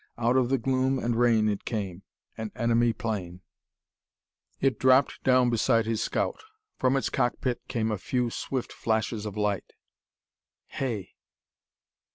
Out 0.17 0.35
of 0.35 0.49
the 0.49 0.57
gloom 0.57 0.97
and 0.97 1.15
rain 1.15 1.47
it 1.47 1.63
came 1.63 2.01
an 2.35 2.51
enemy 2.55 2.91
plane. 2.91 3.41
It 4.59 4.79
dropped 4.79 5.23
down 5.23 5.51
beside 5.51 5.85
his 5.85 6.01
scout. 6.01 6.41
From 6.79 6.97
its 6.97 7.09
cockpit 7.11 7.61
came 7.67 7.91
a 7.91 7.99
few 7.99 8.31
swift 8.31 8.73
flashes 8.73 9.27
of 9.27 9.37
light. 9.37 9.73
Hay! 10.69 11.11